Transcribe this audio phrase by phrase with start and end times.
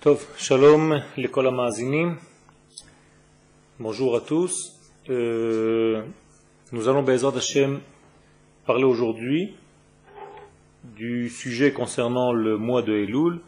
[0.00, 1.50] Tov, shalom, l'école
[3.78, 4.72] Bonjour à tous.
[5.10, 6.02] Euh,
[6.72, 7.80] nous allons, Bezat Hashem,
[8.64, 9.54] parler aujourd'hui
[10.84, 13.40] du sujet concernant le mois de Elul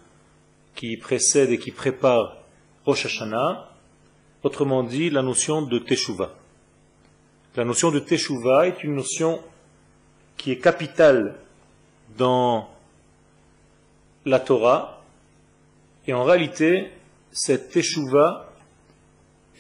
[0.75, 2.37] qui précède et qui prépare
[2.85, 3.71] Rosh Hashanah,
[4.43, 6.35] autrement dit la notion de Teshuvah.
[7.57, 9.41] La notion de Teshuvah est une notion
[10.37, 11.35] qui est capitale
[12.19, 12.69] dans
[14.27, 14.92] la Torah
[16.07, 16.91] et en réalité,
[17.31, 18.53] cette Teshuvah,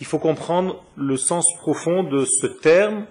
[0.00, 3.06] il faut comprendre le sens profond de ce terme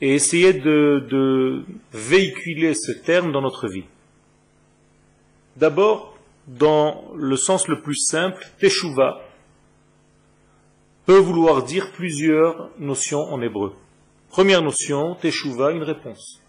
[0.00, 3.84] et essayer de, véhiculer ce terme dans notre vie.
[5.56, 6.16] D'abord,
[6.46, 9.20] dans le sens le plus simple, Teshuvah
[11.06, 13.74] peut vouloir dire plusieurs notions en hébreu.
[14.30, 16.40] Première notion, Teshuvah, une réponse.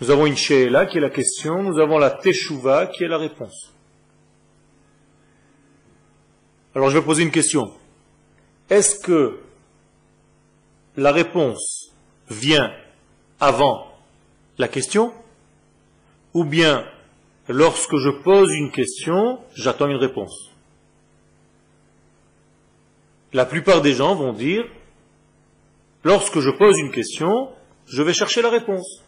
[0.00, 3.18] Nous avons une She'ela qui est la question, nous avons la Teshuvah qui est la
[3.18, 3.75] réponse.
[6.76, 7.72] Alors je vais poser une question.
[8.68, 9.40] Est-ce que
[10.98, 11.94] la réponse
[12.28, 12.70] vient
[13.40, 13.90] avant
[14.58, 15.14] la question
[16.34, 16.84] ou bien
[17.48, 20.50] lorsque je pose une question, j'attends une réponse?
[23.32, 24.66] La plupart des gens vont dire,
[26.04, 27.48] lorsque je pose une question,
[27.86, 29.02] je vais chercher la réponse.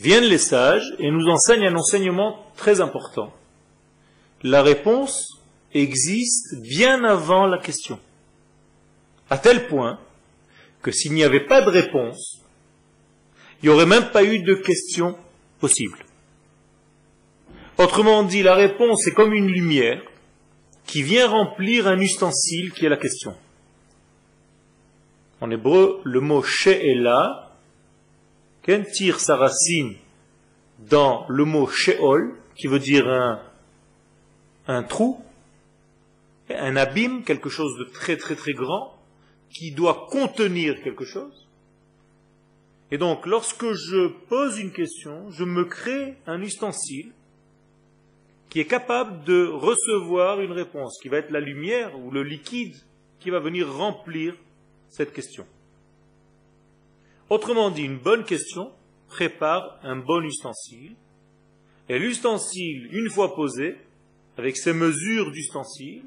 [0.00, 3.32] Viennent les sages et nous enseignent un enseignement très important.
[4.42, 5.40] La réponse
[5.74, 7.98] existe bien avant la question.
[9.28, 9.98] À tel point
[10.82, 12.40] que s'il n'y avait pas de réponse,
[13.62, 15.18] il n'y aurait même pas eu de question
[15.58, 15.98] possible.
[17.78, 20.02] Autrement dit, la réponse est comme une lumière
[20.86, 23.34] qui vient remplir un ustensile qui est la question.
[25.40, 27.56] En hébreu, le mot she'ela,
[28.92, 29.94] tire sa racine
[30.78, 33.06] dans le mot she'ol, qui veut dire
[34.66, 35.24] un trou,
[36.50, 38.98] un abîme, quelque chose de très très très grand,
[39.50, 41.48] qui doit contenir quelque chose.
[42.90, 47.12] Et donc, lorsque je pose une question, je me crée un ustensile
[48.50, 52.76] qui est capable de recevoir une réponse, qui va être la lumière ou le liquide
[53.20, 54.36] qui va venir remplir
[54.90, 55.46] cette question.
[57.30, 58.70] Autrement dit, une bonne question
[59.08, 60.94] prépare un bon ustensile,
[61.88, 63.76] et l'ustensile, une fois posé,
[64.36, 66.04] avec ses mesures d'ustensile,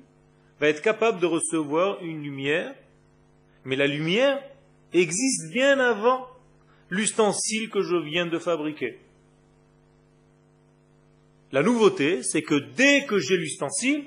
[0.59, 2.73] va être capable de recevoir une lumière,
[3.65, 4.41] mais la lumière
[4.93, 6.27] existe bien avant
[6.89, 8.99] l'ustensile que je viens de fabriquer.
[11.51, 14.05] La nouveauté, c'est que dès que j'ai l'ustensile,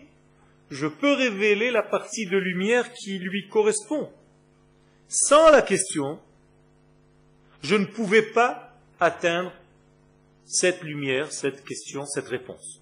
[0.70, 4.10] je peux révéler la partie de lumière qui lui correspond.
[5.08, 6.20] Sans la question,
[7.62, 9.52] je ne pouvais pas atteindre
[10.44, 12.79] cette lumière, cette question, cette réponse.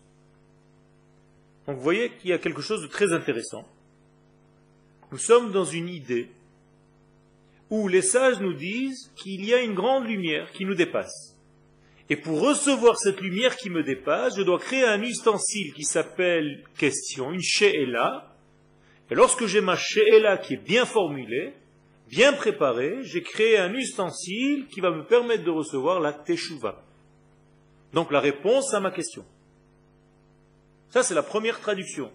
[1.69, 3.69] Donc vous voyez qu'il y a quelque chose de très intéressant.
[5.13, 6.31] Nous sommes dans une idée
[7.69, 11.37] où les sages nous disent qu'il y a une grande lumière qui nous dépasse.
[12.09, 16.65] Et pour recevoir cette lumière qui me dépasse, je dois créer un ustensile qui s'appelle
[16.79, 18.35] question, une she'ela.
[19.11, 21.53] Et lorsque j'ai ma she'ela qui est bien formulée,
[22.09, 26.83] bien préparée, j'ai créé un ustensile qui va me permettre de recevoir la teshuva.
[27.93, 29.27] Donc la réponse à ma question.
[30.91, 32.11] Ça, c'est la première traduction.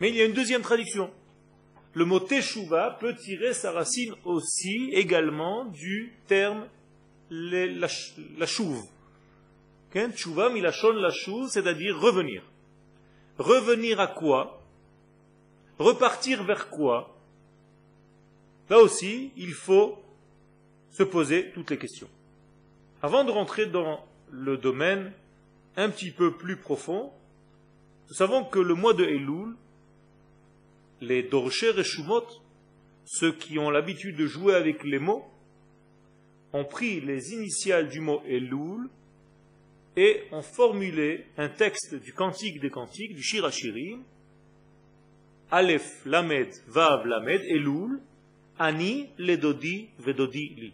[0.00, 1.10] Mais il y a une deuxième traduction.
[1.94, 6.68] Le mot teshuva peut tirer sa racine aussi également du terme
[7.30, 7.88] la,
[8.36, 8.84] la chouve.
[9.90, 12.42] Teshuva milachon la chouve, c'est-à-dire revenir.
[13.38, 14.62] Revenir à quoi?
[15.78, 17.16] Repartir vers quoi?
[18.68, 19.98] Là aussi, il faut
[20.90, 22.08] se poser toutes les questions.
[23.02, 25.12] Avant de rentrer dans le domaine
[25.76, 27.12] un petit peu plus profond,
[28.08, 29.54] nous savons que le mois de Elul,
[31.00, 32.24] les Dorcher et Shumot,
[33.04, 35.24] ceux qui ont l'habitude de jouer avec les mots,
[36.52, 38.88] ont pris les initiales du mot Elul
[39.96, 44.02] et ont formulé un texte du Cantique des Cantiques, du Shirachirim,
[45.50, 48.00] Aleph, Lamed, Vav, Lamed, Elul,
[48.58, 50.72] Ani, Ledodi, Vedodi, Li.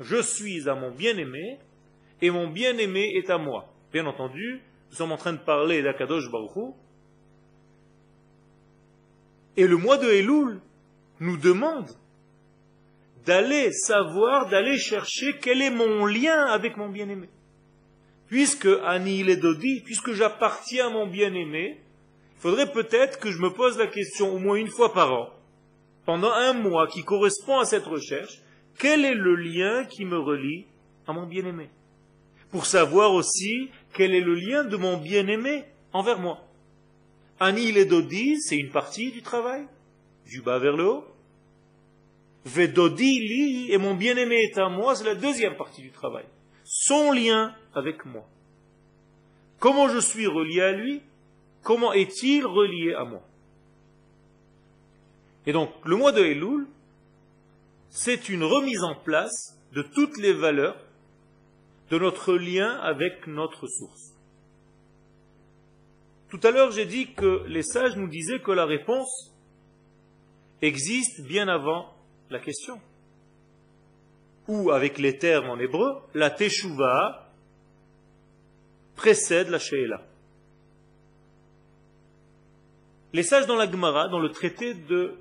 [0.00, 1.58] Je suis à mon bien-aimé
[2.20, 3.73] et mon bien-aimé est à moi.
[3.94, 4.60] Bien entendu,
[4.90, 6.74] nous sommes en train de parler d'Akadosh Baruch
[9.56, 10.60] et le mois de Elul
[11.20, 11.88] nous demande
[13.24, 17.28] d'aller savoir, d'aller chercher quel est mon lien avec mon bien-aimé.
[18.26, 21.78] Puisque Ani Dodi, puisque j'appartiens à mon bien-aimé,
[22.34, 25.28] il faudrait peut-être que je me pose la question au moins une fois par an,
[26.04, 28.42] pendant un mois qui correspond à cette recherche,
[28.76, 30.66] quel est le lien qui me relie
[31.06, 31.70] à mon bien-aimé?
[32.50, 36.46] Pour savoir aussi quel est le lien de mon bien-aimé envers moi.
[37.40, 39.66] Ani et Dodi, c'est une partie du travail,
[40.26, 41.04] du bas vers le haut.
[42.44, 46.26] Vedodi li et mon bien-aimé est à moi, c'est la deuxième partie du travail.
[46.64, 48.28] Son lien avec moi.
[49.58, 51.00] Comment je suis relié à lui?
[51.62, 53.22] Comment est-il relié à moi?
[55.46, 56.66] Et donc, le mois de Elul,
[57.88, 60.76] c'est une remise en place de toutes les valeurs
[61.90, 64.14] de notre lien avec notre source.
[66.28, 69.32] Tout à l'heure, j'ai dit que les sages nous disaient que la réponse
[70.62, 71.94] existe bien avant
[72.30, 72.80] la question.
[74.48, 77.30] Ou, avec les termes en hébreu, la teshuva
[78.96, 80.02] précède la she'ela.
[83.12, 85.14] Les sages dans la Gemara, dans le traité de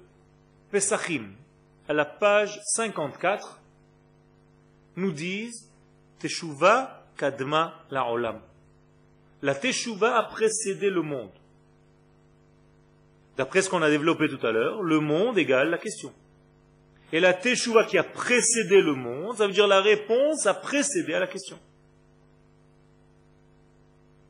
[0.71, 1.31] Pesachim,
[1.87, 3.59] à la page 54,
[4.95, 5.69] nous disent
[7.15, 8.39] Kadma la olam.
[9.41, 11.31] La a précédé le monde.
[13.37, 16.13] D'après ce qu'on a développé tout à l'heure, le monde égale la question.
[17.11, 21.13] Et la Teshuva qui a précédé le monde, ça veut dire la réponse a précédé
[21.13, 21.59] à la question.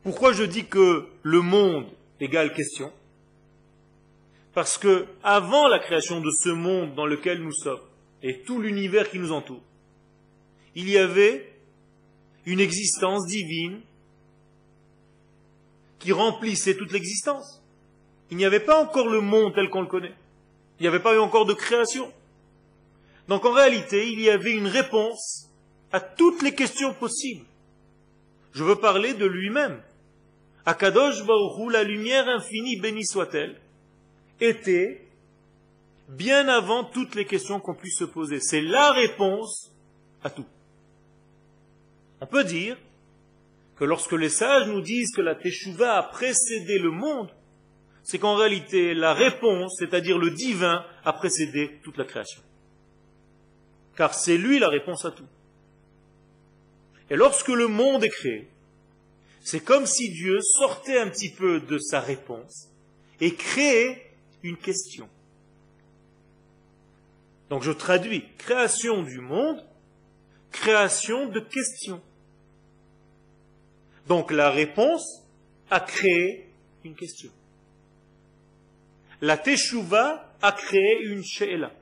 [0.02, 1.86] Pourquoi je dis que le monde
[2.20, 2.92] égale question?
[4.52, 7.80] Parce que avant la création de ce monde dans lequel nous sommes
[8.22, 9.62] et tout l'univers qui nous entoure,
[10.74, 11.53] il y avait
[12.46, 13.80] une existence divine
[15.98, 17.62] qui remplissait toute l'existence.
[18.30, 20.14] Il n'y avait pas encore le monde tel qu'on le connaît.
[20.78, 22.12] Il n'y avait pas eu encore de création.
[23.28, 25.50] Donc en réalité, il y avait une réponse
[25.92, 27.46] à toutes les questions possibles.
[28.52, 29.80] Je veux parler de lui-même.
[30.66, 33.60] Akadosh Baruchou, la lumière infinie, bénie soit-elle,
[34.40, 35.06] était
[36.08, 38.40] bien avant toutes les questions qu'on puisse se poser.
[38.40, 39.72] C'est la réponse
[40.22, 40.46] à tout.
[42.20, 42.76] On peut dire
[43.76, 47.30] que lorsque les sages nous disent que la Teshuvah a précédé le monde,
[48.02, 52.42] c'est qu'en réalité, la réponse, c'est-à-dire le divin, a précédé toute la création.
[53.96, 55.26] Car c'est lui la réponse à tout.
[57.10, 58.48] Et lorsque le monde est créé,
[59.40, 62.68] c'est comme si Dieu sortait un petit peu de sa réponse
[63.20, 64.10] et créait
[64.42, 65.08] une question.
[67.50, 69.64] Donc je traduis création du monde,
[70.54, 72.00] création de questions.
[74.06, 75.22] Donc la réponse
[75.70, 76.48] a créé
[76.84, 77.30] une question.
[79.20, 81.72] La teshuva a créé une she'ela.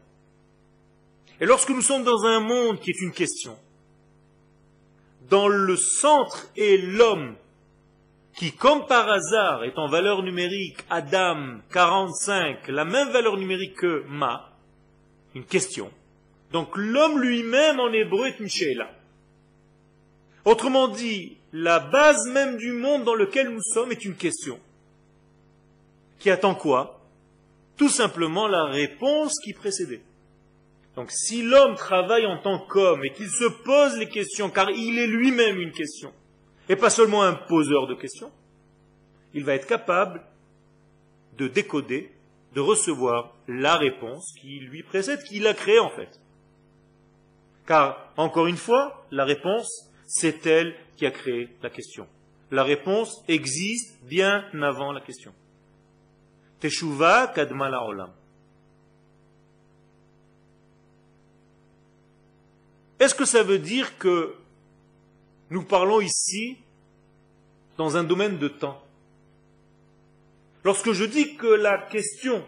[1.40, 3.58] Et lorsque nous sommes dans un monde qui est une question,
[5.28, 7.36] dans le centre est l'homme
[8.36, 14.04] qui, comme par hasard, est en valeur numérique Adam 45, la même valeur numérique que
[14.08, 14.56] Ma,
[15.34, 15.90] une question.
[16.52, 18.90] Donc l'homme lui-même en hébreu est une she'ela.
[20.44, 24.58] Autrement dit, la base même du monde dans lequel nous sommes est une question.
[26.18, 27.00] Qui attend quoi?
[27.76, 30.02] Tout simplement la réponse qui précédait.
[30.94, 34.98] Donc si l'homme travaille en tant qu'homme et qu'il se pose les questions, car il
[34.98, 36.12] est lui-même une question,
[36.68, 38.30] et pas seulement un poseur de questions,
[39.32, 40.22] il va être capable
[41.38, 42.12] de décoder,
[42.54, 46.20] de recevoir la réponse qui lui précède, qu'il a créée en fait.
[47.66, 52.06] Car, encore une fois, la réponse, c'est elle qui a créé la question.
[52.50, 55.32] La réponse existe bien avant la question.
[56.60, 58.12] Teshuva kadma la olam.
[63.00, 64.34] Est-ce que ça veut dire que
[65.50, 66.58] nous parlons ici
[67.76, 68.80] dans un domaine de temps?
[70.62, 72.44] Lorsque je dis que la question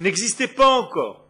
[0.00, 1.24] n'existait pas encore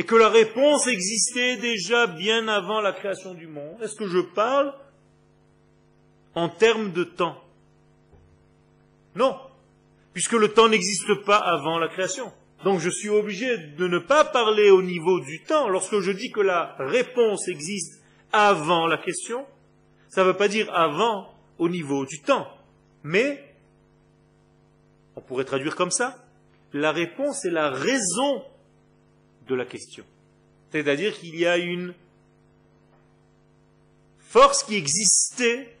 [0.00, 4.20] et que la réponse existait déjà bien avant la création du monde, est-ce que je
[4.20, 4.72] parle
[6.34, 7.36] en termes de temps?
[9.14, 9.38] Non,
[10.14, 12.32] puisque le temps n'existe pas avant la création.
[12.64, 15.68] Donc je suis obligé de ne pas parler au niveau du temps.
[15.68, 18.02] Lorsque je dis que la réponse existe
[18.32, 19.44] avant la question,
[20.08, 22.48] ça ne veut pas dire avant au niveau du temps.
[23.02, 23.54] Mais,
[25.14, 26.24] on pourrait traduire comme ça,
[26.72, 28.44] la réponse est la raison
[29.50, 30.04] de la question.
[30.70, 31.92] C'est-à-dire qu'il y a une
[34.18, 35.76] force qui existait,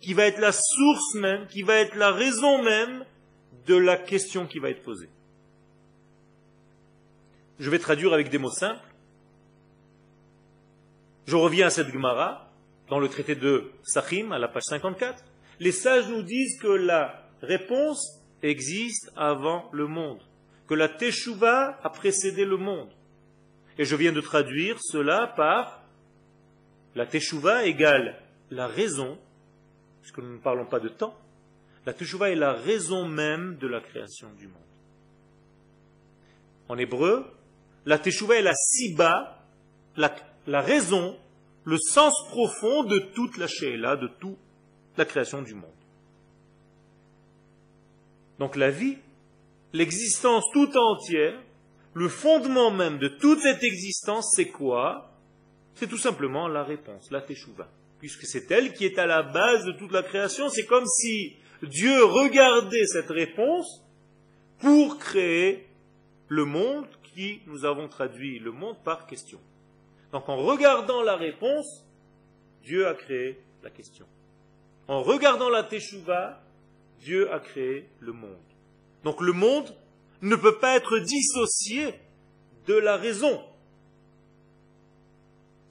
[0.00, 3.04] qui va être la source même, qui va être la raison même
[3.66, 5.10] de la question qui va être posée.
[7.60, 8.88] Je vais traduire avec des mots simples.
[11.26, 12.50] Je reviens à cette Gemara,
[12.88, 15.22] dans le traité de Sachim, à la page 54.
[15.60, 20.20] Les sages nous disent que la réponse existe avant le monde,
[20.74, 22.90] la Teshuvah a précédé le monde.
[23.78, 25.82] Et je viens de traduire cela par
[26.94, 28.18] la Teshuvah égale
[28.50, 29.18] la raison,
[30.02, 31.16] puisque nous ne parlons pas de temps,
[31.84, 34.56] La Teshuvah est la raison même de la création du monde.
[36.68, 37.26] En hébreu,
[37.86, 39.42] la Teshuvah est la siba,
[39.96, 40.14] la,
[40.46, 41.18] la raison,
[41.64, 44.38] le sens profond de toute la Sheila, de toute
[44.96, 45.70] la création du monde.
[48.38, 48.98] Donc la vie,
[49.72, 51.40] l'existence tout entière,
[51.94, 55.10] le fondement même de toute cette existence, c'est quoi?
[55.74, 57.68] C'est tout simplement la réponse, la Teshuvah.
[57.98, 61.36] Puisque c'est elle qui est à la base de toute la création, c'est comme si
[61.62, 63.82] Dieu regardait cette réponse
[64.58, 65.66] pour créer
[66.28, 69.38] le monde qui nous avons traduit le monde par question.
[70.12, 71.86] Donc en regardant la réponse,
[72.64, 74.06] Dieu a créé la question.
[74.88, 76.40] En regardant la Teshuvah,
[77.00, 78.51] Dieu a créé le monde.
[79.04, 79.74] Donc le monde
[80.20, 81.94] ne peut pas être dissocié
[82.66, 83.42] de la raison.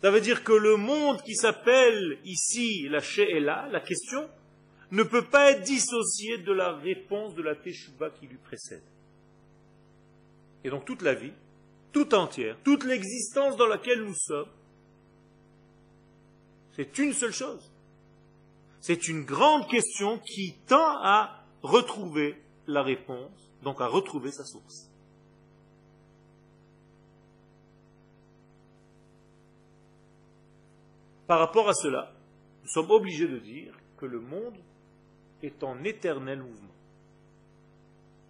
[0.02, 4.28] Ça veut dire que le monde qui s'appelle ici la She'ela, la question,
[4.92, 8.84] ne peut pas être dissocié de la réponse de la Teshuvah qui lui précède.
[10.64, 11.34] Et donc toute la vie,
[11.94, 14.50] tout entière, toute l'existence dans laquelle nous sommes,
[16.76, 17.72] c'est une seule chose.
[18.80, 22.36] C'est une grande question qui tend à retrouver
[22.68, 24.90] la réponse, donc à retrouver sa source.
[31.28, 32.12] Par rapport à cela,
[32.64, 34.58] nous sommes obligés de dire que le monde
[35.42, 36.76] est en éternel mouvement.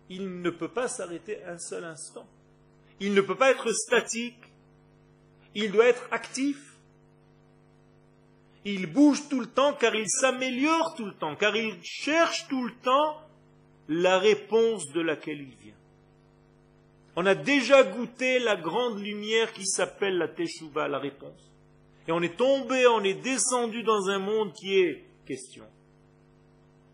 [0.10, 2.28] Il ne peut pas s'arrêter un seul instant.
[3.00, 4.38] Il ne peut pas être statique.
[5.56, 6.78] Il doit être actif.
[8.66, 12.64] Il bouge tout le temps car il s'améliore tout le temps, car il cherche tout
[12.64, 13.18] le temps
[13.88, 15.74] la réponse de laquelle il vient.
[17.16, 21.52] On a déjà goûté la grande lumière qui s'appelle la Teshuvah, la réponse.
[22.08, 25.66] Et on est tombé, on est descendu dans un monde qui est question.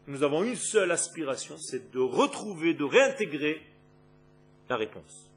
[0.07, 3.61] Nous avons une seule aspiration, c'est de retrouver, de réintégrer
[4.69, 5.29] la réponse.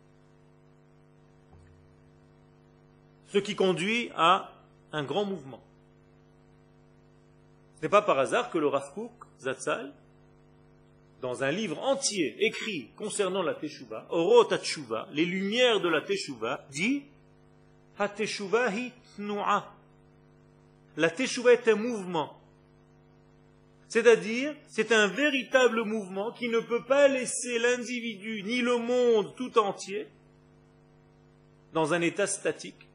[3.28, 4.52] Ce qui conduit à
[4.92, 5.62] un grand mouvement.
[7.76, 8.92] Ce n'est pas par hasard que le Rav
[9.40, 9.92] Zatzal,
[11.21, 16.67] dans un livre entier écrit concernant la Teshuvah, Oro Tachuvah, les lumières de la Teshuvah,
[16.71, 17.03] dit
[17.99, 18.93] Ha Teshuvah hi
[20.97, 22.37] La Teshuvah est un mouvement.
[23.89, 29.59] C'est-à-dire, c'est un véritable mouvement qui ne peut pas laisser l'individu ni le monde tout
[29.59, 30.07] entier
[31.75, 32.89] dans un état statique,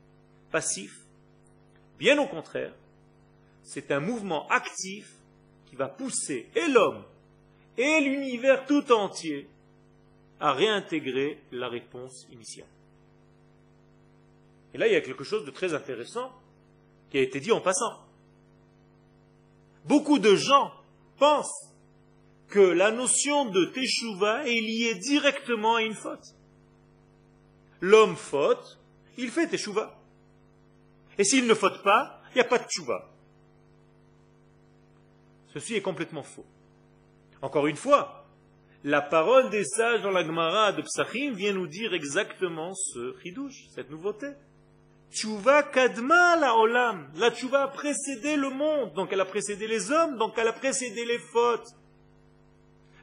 [0.52, 0.92] passif.
[2.00, 2.74] Bien au contraire,
[3.62, 5.12] c'est un mouvement actif
[5.68, 7.04] qui va pousser et l'homme
[7.78, 9.48] et l'univers tout entier
[10.40, 12.68] à réintégrer la réponse initiale.
[14.74, 16.32] Et là, il y a quelque chose de très intéressant
[17.10, 18.02] qui a été dit en passant.
[19.86, 20.74] Beaucoup de gens
[21.18, 21.74] pensent
[22.50, 26.36] que la notion de teshuva est liée directement à une faute.
[27.82, 28.80] L'homme faute,
[29.18, 29.98] il fait teshuva.
[31.18, 33.10] Et s'il ne faute pas, il n'y a pas de teshuva.
[35.54, 36.46] Ceci est complètement faux.
[37.42, 38.26] Encore une fois,
[38.84, 43.68] la parole des sages dans la Gemara de Psachim vient nous dire exactement ce chidouche,
[43.74, 44.28] cette nouveauté.
[45.12, 47.10] Tchouva kadma la olam.
[47.16, 50.54] La tchouva a précédé le monde, donc elle a précédé les hommes, donc elle a
[50.54, 51.68] précédé les fautes.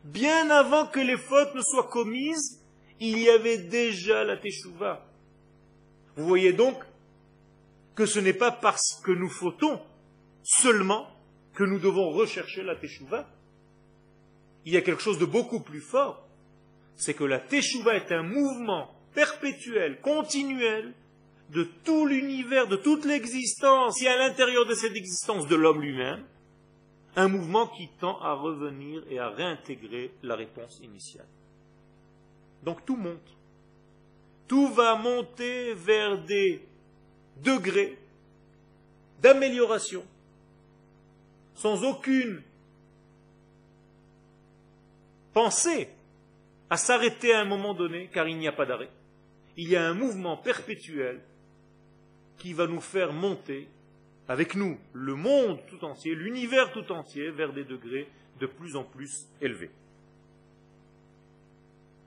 [0.05, 2.61] Bien avant que les fautes ne soient commises,
[3.01, 5.05] il y avait déjà la teshuva.
[6.17, 6.77] Vous voyez donc
[7.95, 9.81] que ce n'est pas parce que nous fautons
[10.43, 11.09] seulement
[11.55, 13.27] que nous devons rechercher la teshuva.
[14.65, 16.27] Il y a quelque chose de beaucoup plus fort.
[16.97, 20.93] C'est que la teshuva est un mouvement perpétuel, continuel,
[21.51, 26.25] de tout l'univers, de toute l'existence, et à l'intérieur de cette existence de l'homme lui-même,
[27.15, 31.27] un mouvement qui tend à revenir et à réintégrer la réponse initiale.
[32.63, 33.37] Donc tout monte.
[34.49, 36.67] Tout va monter vers des
[37.43, 37.99] degrés
[39.21, 40.05] d'amélioration,
[41.55, 42.43] sans aucune
[45.33, 45.89] pensée
[46.71, 48.91] à s'arrêter à un moment donné, car il n'y a pas d'arrêt.
[49.57, 51.21] Il y a un mouvement perpétuel
[52.39, 53.69] qui va nous faire monter
[54.29, 58.09] avec nous le monde tout entier, l'univers tout entier, vers des degrés
[58.41, 59.71] de plus en plus élevés.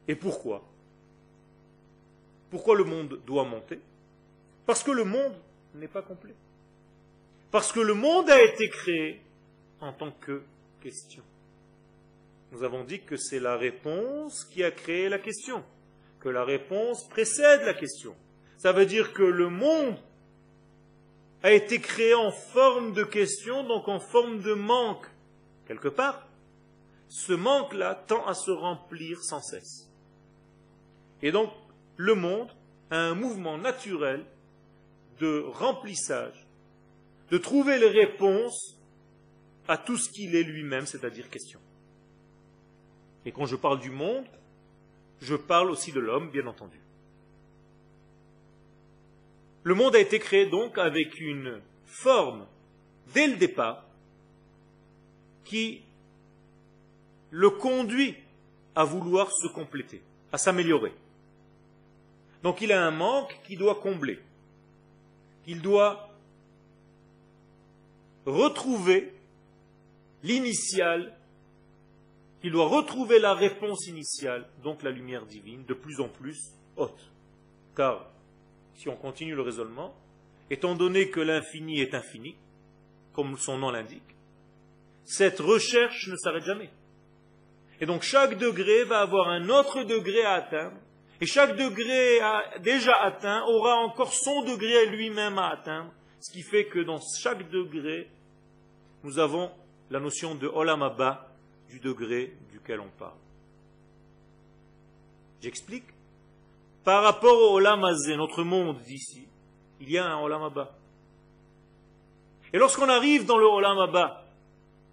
[0.08, 0.64] Et pourquoi?
[2.50, 3.80] Pourquoi le monde doit monter?
[4.66, 5.36] Parce que le monde
[5.76, 6.34] n'est pas complet.
[7.52, 9.22] Parce que le monde a été créé
[9.80, 10.42] en tant que
[10.82, 11.24] question.
[12.56, 15.62] Nous avons dit que c'est la réponse qui a créé la question,
[16.22, 18.16] que la réponse précède la question.
[18.58, 19.98] Ça veut dire que le monde
[21.44, 25.06] a été créé en forme de question, donc en forme de manque,
[25.68, 26.30] quelque part.
[27.10, 29.90] ce manque-là tend à se remplir sans cesse.
[31.22, 31.52] Et donc,
[31.98, 32.52] le monde
[32.90, 34.24] a un mouvement naturel
[35.20, 36.48] de remplissage,
[37.32, 38.80] de trouver les réponses
[39.68, 41.60] à tout ce qu'il est lui-même, c'est-à-dire question.
[43.26, 44.26] Et quand je parle du monde,
[45.22, 46.80] je parle aussi de l'homme, bien entendu.
[49.64, 52.46] Le monde a été créé donc avec une forme,
[53.14, 53.84] dès le départ,
[55.44, 55.82] qui
[57.32, 58.16] le conduit
[58.76, 60.02] à vouloir se compléter,
[60.32, 60.94] à s'améliorer.
[62.44, 64.20] Donc il a un manque qu'il doit combler.
[65.48, 66.10] Il doit
[68.26, 69.14] retrouver
[70.24, 71.15] l'initial,
[72.46, 77.12] il doit retrouver la réponse initiale, donc la lumière divine, de plus en plus haute.
[77.76, 78.06] Car,
[78.76, 79.96] si on continue le raisonnement,
[80.52, 82.36] étant donné que l'infini est infini,
[83.14, 84.16] comme son nom l'indique,
[85.06, 86.70] cette recherche ne s'arrête jamais.
[87.82, 90.78] Et donc chaque degré va avoir un autre degré à atteindre,
[91.22, 92.20] et chaque degré
[92.60, 97.50] déjà atteint aura encore son degré lui-même à atteindre, ce qui fait que dans chaque
[97.50, 98.08] degré,
[99.04, 99.50] nous avons
[99.90, 101.35] la notion de olamaba
[101.70, 103.18] du degré duquel on parle.
[105.42, 105.86] J'explique.
[106.84, 109.28] Par rapport au olamazé, notre monde d'ici,
[109.80, 110.76] il y a un olamaba.
[112.54, 114.26] Et lorsqu'on arrive dans le olamaba,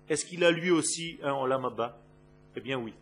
[0.08, 1.98] est-ce qu'il a lui aussi un olamaba
[2.56, 2.94] Eh bien oui.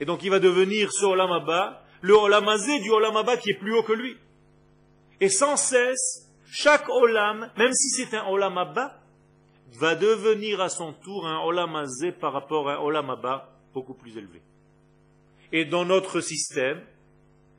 [0.00, 3.82] Et donc il va devenir ce olamaba le olamazé du olamaba qui est plus haut
[3.82, 4.16] que lui.
[5.20, 8.97] Et sans cesse, chaque olam, même si c'est un olamaba,
[9.74, 14.40] va devenir à son tour un olamazé par rapport à un olamaba beaucoup plus élevé.
[15.52, 16.80] Et dans notre système,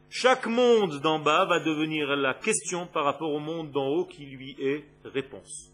[0.10, 4.26] chaque monde d'en bas va devenir la question par rapport au monde d'en haut qui
[4.26, 5.72] lui est réponse.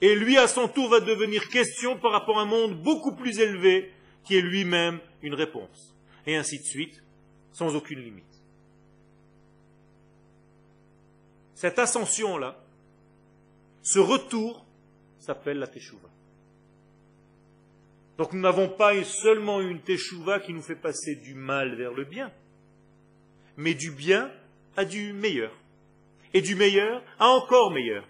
[0.00, 3.38] Et lui, à son tour, va devenir question par rapport à un monde beaucoup plus
[3.38, 3.92] élevé
[4.24, 5.94] qui est lui-même une réponse.
[6.26, 7.02] Et ainsi de suite,
[7.52, 8.24] sans aucune limite.
[11.54, 12.56] Cette ascension-là,
[13.82, 14.64] ce retour,
[15.30, 16.10] s'appelle la Teshuvah.
[18.18, 22.04] Donc nous n'avons pas seulement une Teshuvah qui nous fait passer du mal vers le
[22.04, 22.32] bien,
[23.56, 24.32] mais du bien
[24.76, 25.52] à du meilleur.
[26.34, 28.04] Et du meilleur à encore meilleur.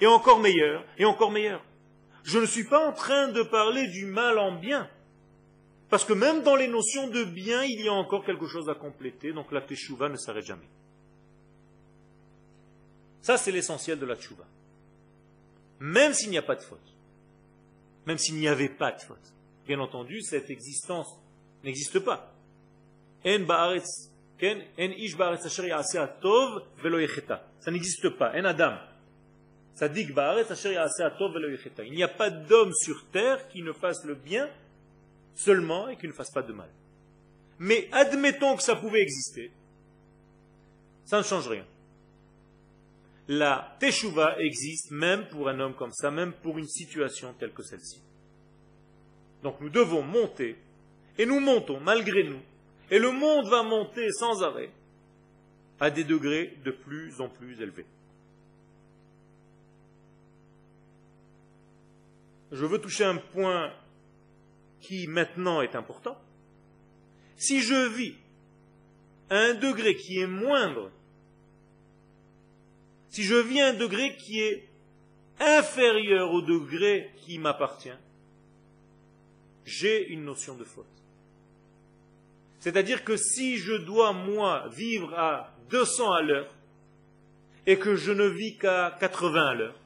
[0.00, 1.64] Et encore meilleur, et encore meilleur.
[2.24, 4.90] Je ne suis pas en train de parler du mal en bien.
[5.90, 8.74] Parce que même dans les notions de bien, il y a encore quelque chose à
[8.74, 10.68] compléter, donc la teshuva ne s'arrête jamais.
[13.22, 14.44] Ça, c'est l'essentiel de la teshuva.
[15.80, 16.94] Même s'il n'y a pas de faute.
[18.06, 19.32] Même s'il n'y avait pas de faute.
[19.66, 21.08] Bien entendu, cette existence
[21.62, 22.34] n'existe pas.
[27.60, 28.32] Ça n'existe pas.
[28.32, 28.76] En adam.
[29.80, 29.90] Il
[31.92, 34.48] n'y a pas d'homme sur terre qui ne fasse le bien
[35.34, 36.68] seulement et qu'il ne fasse pas de mal.
[37.58, 39.50] Mais admettons que ça pouvait exister,
[41.04, 41.64] ça ne change rien.
[43.28, 47.62] La teshuva existe même pour un homme comme ça, même pour une situation telle que
[47.62, 48.02] celle-ci.
[49.42, 50.56] Donc nous devons monter,
[51.18, 52.40] et nous montons malgré nous,
[52.90, 54.70] et le monde va monter sans arrêt
[55.80, 57.86] à des degrés de plus en plus élevés.
[62.52, 63.72] Je veux toucher un point
[64.80, 66.16] qui maintenant est important,
[67.36, 68.14] si je vis
[69.30, 70.90] un degré qui est moindre,
[73.14, 74.68] si je vis un degré qui est
[75.38, 77.96] inférieur au degré qui m'appartient,
[79.64, 80.84] j'ai une notion de faute.
[82.58, 86.52] C'est-à-dire que si je dois, moi, vivre à 200 à l'heure,
[87.66, 89.78] et que je ne vis qu'à 80 à l'heure,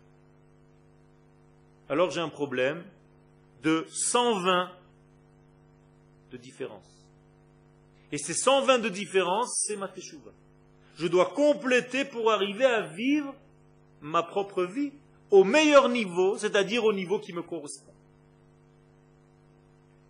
[1.90, 2.82] alors j'ai un problème
[3.62, 4.70] de 120
[6.32, 7.06] de différence.
[8.10, 9.92] Et ces 120 de différence, c'est ma.
[10.98, 13.34] Je dois compléter pour arriver à vivre
[14.00, 14.92] ma propre vie
[15.30, 17.92] au meilleur niveau, c'est-à-dire au niveau qui me correspond.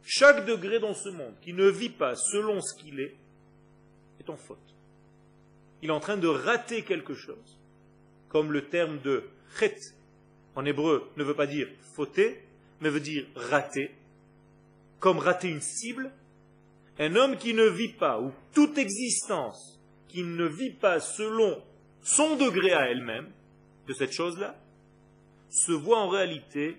[0.02, 3.14] Chaque degré dans ce monde qui ne vit pas selon ce qu'il est,
[4.20, 4.58] est en faute.
[5.82, 7.58] Il est en train de rater quelque chose.
[8.30, 9.24] Comme le terme de
[9.58, 9.76] chet
[10.54, 12.42] en hébreu ne veut pas dire fauter,
[12.80, 13.90] mais veut dire rater
[15.00, 16.10] comme rater une cible,
[16.98, 19.77] un homme qui ne vit pas, ou toute existence
[20.08, 21.62] qui ne vit pas selon
[22.02, 23.30] son degré à elle-même
[23.86, 24.56] de cette chose-là,
[25.50, 26.76] se voit en réalité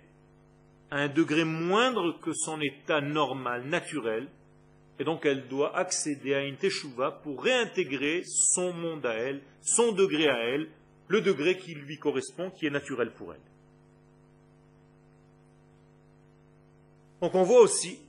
[0.91, 4.27] à un degré moindre que son état normal, naturel,
[4.99, 9.91] et donc elle doit accéder à une teshuva pour réintégrer son monde à elle, son
[9.91, 10.69] degré à elle,
[11.07, 13.39] le degré qui lui correspond, qui est naturel pour elle.
[17.21, 17.99] Donc on voit aussi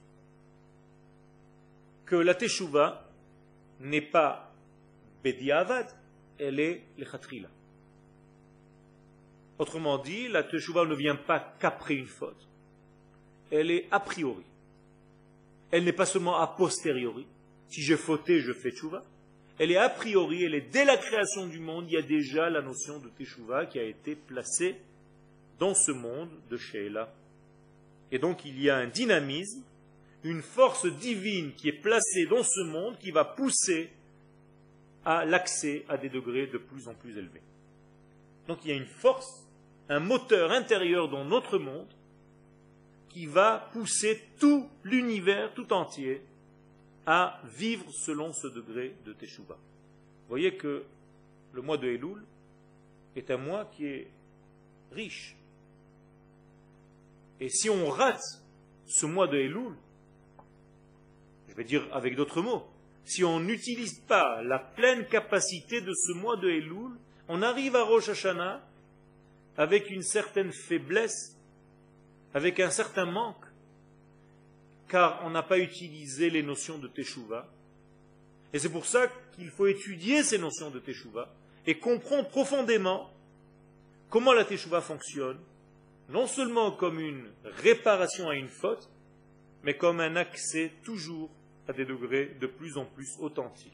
[2.07, 3.09] que la Teshuvah
[3.81, 4.50] n'est pas
[5.23, 5.87] Bediavad,
[6.39, 7.49] elle est le Khatrila.
[9.59, 12.49] Autrement dit, la Teshuvah ne vient pas qu'après une faute.
[13.51, 14.45] Elle est a priori.
[15.71, 17.27] Elle n'est pas seulement a posteriori.
[17.69, 19.05] Si j'ai fauté, je fais Teshuvah.
[19.59, 22.49] Elle est a priori, elle est dès la création du monde, il y a déjà
[22.49, 24.77] la notion de Teshuvah qui a été placée
[25.59, 27.13] dans ce monde de Sheila.
[28.11, 29.63] Et donc il y a un dynamisme,
[30.25, 33.91] une force divine qui est placée dans ce monde qui va pousser
[35.05, 37.43] à l'accès à des degrés de plus en plus élevés.
[38.47, 39.47] Donc il y a une force,
[39.89, 41.89] un moteur intérieur dans notre monde
[43.09, 46.23] qui va pousser tout l'univers tout entier
[47.07, 49.55] à vivre selon ce degré de Teshuvah.
[49.55, 50.85] Vous voyez que
[51.53, 52.23] le mois de Elul
[53.17, 54.11] est un mois qui est
[54.93, 55.37] riche.
[57.41, 58.23] Et si on rate
[58.87, 59.75] ce mois de Elul,
[61.49, 62.65] je vais dire avec d'autres mots,
[63.05, 66.93] si on n'utilise pas la pleine capacité de ce mois de Elul,
[67.29, 68.61] on arrive à Rosh Hashanah
[69.57, 71.37] avec une certaine faiblesse,
[72.35, 73.45] avec un certain manque,
[74.89, 77.49] car on n'a pas utilisé les notions de Teshuvah.
[78.53, 81.33] Et c'est pour ça qu'il faut étudier ces notions de Teshuvah
[81.67, 83.11] et comprendre profondément
[84.09, 85.39] comment la Teshuvah fonctionne,
[86.09, 88.89] non seulement comme une réparation à une faute,
[89.63, 91.31] mais comme un accès toujours
[91.71, 93.73] à des degrés de plus en plus authentiques.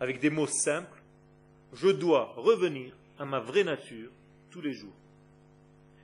[0.00, 1.02] Avec des mots simples,
[1.72, 4.10] je dois revenir à ma vraie nature
[4.50, 4.92] tous les jours.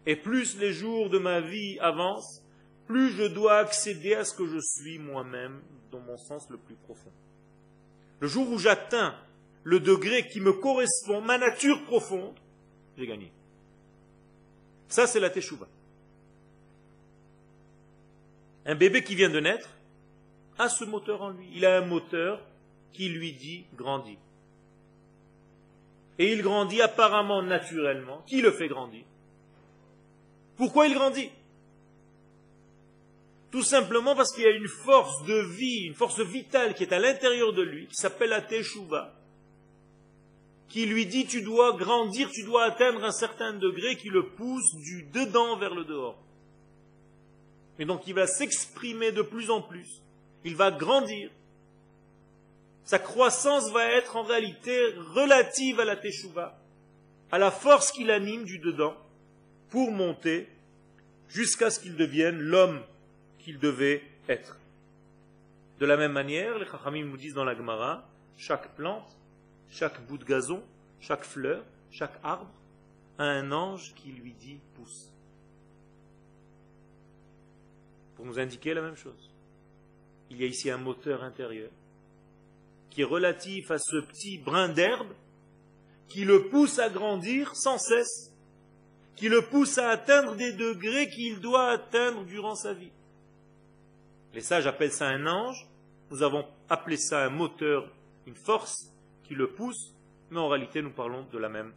[0.07, 2.43] Et plus les jours de ma vie avancent,
[2.87, 5.61] plus je dois accéder à ce que je suis moi-même
[5.93, 7.13] dans mon sens le plus profond.
[8.21, 9.15] Le jour où j'atteins
[9.65, 12.39] le degré qui me correspond, ma nature profonde,
[12.97, 13.31] j'ai gagné.
[14.89, 15.69] Ça, c'est la teshuva.
[18.65, 19.69] Un bébé qui vient de naître
[20.59, 21.49] a ce moteur en lui.
[21.55, 22.41] Il a un moteur
[22.93, 24.19] qui lui dit grandis.
[26.19, 28.23] Et il grandit apparemment naturellement.
[28.27, 29.05] Qui le fait grandir?
[30.57, 31.31] Pourquoi il grandit?
[33.51, 36.93] Tout simplement parce qu'il y a une force de vie, une force vitale qui est
[36.93, 39.15] à l'intérieur de lui, qui s'appelle la Teshuvah,
[40.69, 44.75] qui lui dit tu dois grandir, tu dois atteindre un certain degré qui le pousse
[44.77, 46.19] du dedans vers le dehors.
[47.79, 50.03] Et donc il va s'exprimer de plus en plus.
[50.49, 51.31] Il va grandir.
[52.85, 56.59] Sa croissance va être en réalité relative à la teshuva,
[57.31, 58.97] à la force qui l'anime du dedans,
[59.69, 60.49] pour monter
[61.29, 62.81] jusqu'à ce qu'il devienne l'homme
[63.41, 64.57] qu'il devait être.
[65.81, 68.09] De la même manière, les Chachamim nous disent dans la Gemara,
[68.39, 69.19] chaque plante
[69.71, 70.63] chaque bout de gazon,
[70.99, 72.51] chaque fleur, chaque arbre
[73.19, 75.13] a un ange qui lui dit pousse.
[78.17, 79.28] Pour nous indiquer la même chose.
[80.31, 81.71] Il y a ici un moteur intérieur
[82.91, 85.13] qui est relatif à ce petit brin d'herbe
[86.09, 88.33] qui le pousse à grandir sans cesse,
[89.15, 92.93] qui le pousse à atteindre des degrés qu'il doit atteindre durant sa vie.
[94.35, 95.67] Les sages appellent ça un ange,
[96.11, 97.91] nous avons appelé ça un moteur,
[98.27, 98.91] une force
[99.25, 99.93] qui le pousse,
[100.31, 101.73] mais en réalité nous parlons de la même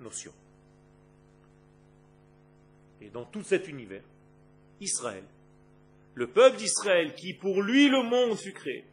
[0.00, 0.32] notion.
[3.00, 4.04] Et dans tout cet univers,
[4.80, 5.24] Israël,
[6.16, 8.84] le peuple d'Israël qui pour lui le monde fut créé,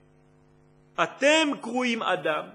[0.97, 2.45] Atem Kruim Adam,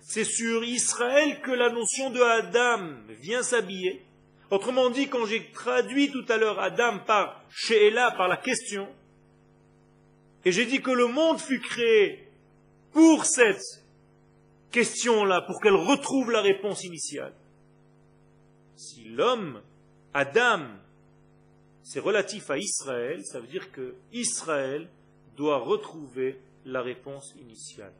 [0.00, 4.02] c'est sur Israël que la notion de Adam vient s'habiller.
[4.50, 8.88] Autrement dit, quand j'ai traduit tout à l'heure Adam par She'ela, par la question,
[10.44, 12.28] et j'ai dit que le monde fut créé
[12.92, 13.84] pour cette
[14.70, 17.34] question-là pour qu'elle retrouve la réponse initiale.
[18.76, 19.60] Si l'homme,
[20.14, 20.60] Adam,
[21.82, 24.88] c'est relatif à Israël, ça veut dire que Israël
[25.36, 27.92] doit retrouver la réponse initiale.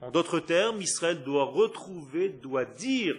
[0.00, 3.16] En d'autres termes, Israël doit retrouver, doit dire,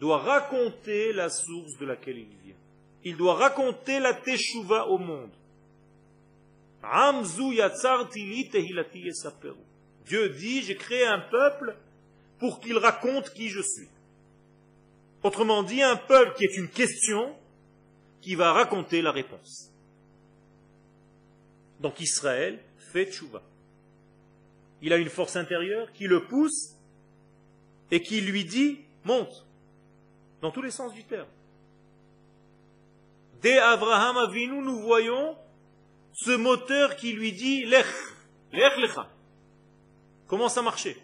[0.00, 2.56] doit raconter la source de laquelle il vient.
[3.04, 5.30] Il doit raconter la teshuva au monde.
[10.04, 11.76] Dieu dit, j'ai créé un peuple
[12.38, 13.88] pour qu'il raconte qui je suis.
[15.22, 17.34] Autrement dit, un peuple qui est une question
[18.26, 19.70] qui va raconter la réponse.
[21.78, 23.40] Donc Israël fait tchouva.
[24.82, 26.74] Il a une force intérieure qui le pousse
[27.92, 29.46] et qui lui dit monte,
[30.42, 31.28] dans tous les sens du terme.
[33.42, 35.38] Dès Abraham Avinu, nous voyons
[36.12, 37.86] ce moteur qui lui dit lech,
[38.50, 39.08] lech lecha.
[40.26, 40.96] Comment ça marchait?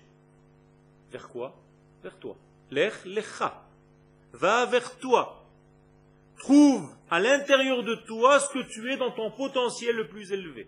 [1.13, 1.55] Vers quoi?
[2.03, 2.37] Vers toi.
[2.73, 3.65] Lech lecha.
[4.33, 5.47] Va vers toi.
[6.39, 10.67] Trouve à l'intérieur de toi ce que tu es dans ton potentiel le plus élevé.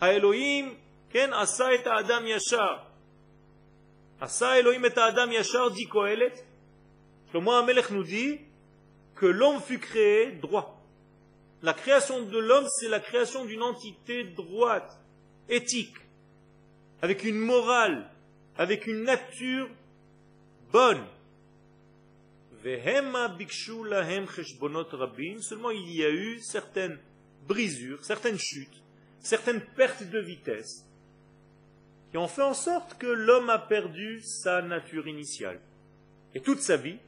[0.00, 0.70] Elohim,
[1.10, 2.88] ken asa et adam yashar.
[4.20, 6.34] Asa Elohim et adam yashar dit Kohelet.
[7.30, 8.38] Shlomo Amelech nous dit
[9.16, 10.80] que l'homme fut créé droit.
[11.62, 15.00] La création de l'homme, c'est la création d'une entité droite,
[15.48, 15.96] éthique,
[17.02, 18.08] avec une morale,
[18.56, 19.68] avec une nature
[20.70, 21.04] bonne.
[25.40, 26.98] Seulement il y a eu certaines
[27.46, 28.82] brisures, certaines chutes,
[29.20, 30.88] certaines pertes de vitesse
[32.10, 35.60] qui ont fait en sorte que l'homme a perdu sa nature initiale.
[36.32, 36.98] Et toute sa vie,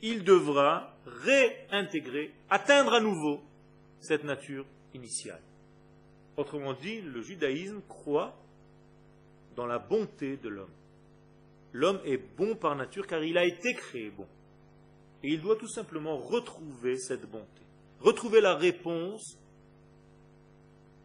[0.00, 3.42] il devra réintégrer, atteindre à nouveau
[3.98, 4.64] cette nature
[4.94, 5.42] initiale.
[6.36, 8.36] Autrement dit, le judaïsme croit
[9.56, 10.74] dans la bonté de l'homme.
[11.72, 14.26] L'homme est bon par nature car il a été créé bon.
[15.26, 17.62] Et il doit tout simplement retrouver cette bonté,
[18.00, 19.36] retrouver la réponse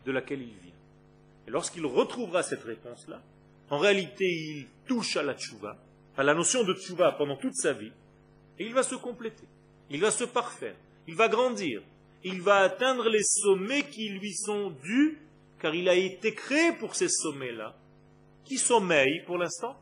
[0.06, 0.76] de laquelle il vient.
[1.48, 3.20] Et lorsqu'il retrouvera cette réponse-là,
[3.72, 5.76] en réalité, il touche à la tchouva,
[6.16, 7.92] à la notion de tchouva pendant toute sa vie,
[8.60, 9.48] et il va se compléter,
[9.90, 10.76] il va se parfaire,
[11.08, 11.82] il va grandir,
[12.24, 15.18] il va atteindre les sommets qui lui sont dus,
[15.60, 17.76] car il a été créé pour ces sommets-là,
[18.46, 19.76] qui sommeillent pour l'instant,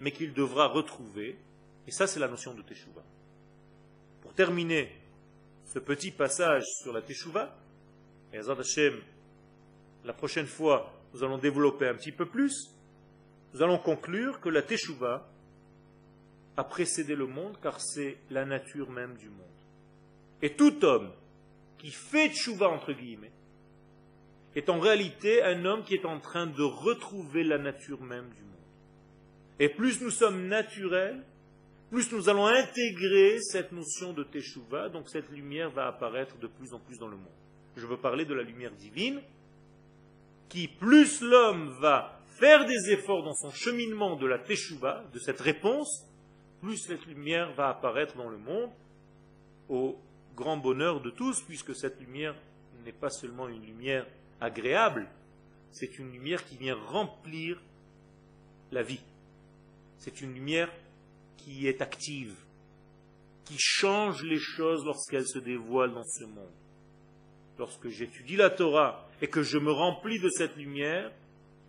[0.00, 1.36] mais qu'il devra retrouver.
[1.86, 3.04] Et ça, c'est la notion de Teshuvah.
[4.32, 4.90] Pour terminer
[5.66, 7.54] ce petit passage sur la Teshuvah,
[8.32, 8.98] et Azad Hashem,
[10.06, 12.70] la prochaine fois, nous allons développer un petit peu plus,
[13.52, 15.28] nous allons conclure que la Teshuvah
[16.56, 19.38] a précédé le monde car c'est la nature même du monde.
[20.40, 21.12] Et tout homme
[21.76, 23.32] qui fait Teshuvah entre guillemets
[24.56, 28.42] est en réalité un homme qui est en train de retrouver la nature même du
[28.42, 28.52] monde.
[29.58, 31.22] Et plus nous sommes naturels,
[31.92, 36.72] plus nous allons intégrer cette notion de Teshuvah, donc cette lumière va apparaître de plus
[36.72, 37.36] en plus dans le monde.
[37.76, 39.20] Je veux parler de la lumière divine,
[40.48, 45.42] qui plus l'homme va faire des efforts dans son cheminement de la Teshuvah, de cette
[45.42, 46.06] réponse,
[46.62, 48.70] plus cette lumière va apparaître dans le monde,
[49.68, 49.98] au
[50.34, 52.34] grand bonheur de tous, puisque cette lumière
[52.86, 54.06] n'est pas seulement une lumière
[54.40, 55.10] agréable,
[55.70, 57.60] c'est une lumière qui vient remplir
[58.70, 59.02] la vie.
[59.98, 60.72] C'est une lumière
[61.44, 62.34] qui est active,
[63.44, 66.52] qui change les choses lorsqu'elle se dévoile dans ce monde.
[67.58, 71.10] Lorsque j'étudie la Torah et que je me remplis de cette lumière,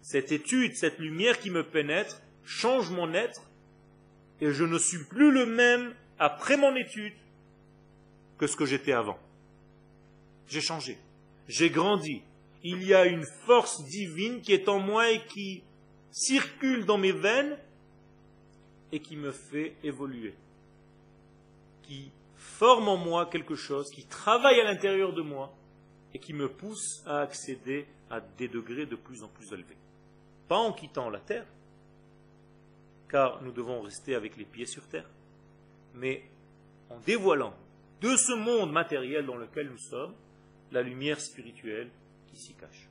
[0.02, 3.42] cette étude, cette lumière qui me pénètre, change mon être,
[4.42, 7.14] et je ne suis plus le même après mon étude
[8.38, 9.18] que ce que j'étais avant.
[10.48, 10.98] J'ai changé,
[11.48, 12.22] j'ai grandi.
[12.64, 15.64] Il y a une force divine qui est en moi et qui
[16.12, 17.58] circule dans mes veines
[18.94, 20.36] et qui me fait évoluer,
[21.82, 25.52] qui forme en moi quelque chose, qui travaille à l'intérieur de moi
[26.14, 29.78] et qui me pousse à accéder à des degrés de plus en plus élevés.
[30.48, 31.48] Pas en quittant la terre,
[33.10, 35.10] car nous devons rester avec les pieds sur terre,
[35.96, 36.24] mais
[36.92, 37.56] en dévoilant
[38.00, 40.14] de ce monde matériel dans lequel nous sommes
[40.72, 41.90] la lumière spirituelle
[42.28, 42.90] qui s'y cache.